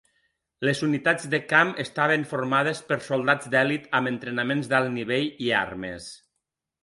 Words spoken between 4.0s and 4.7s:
entrenament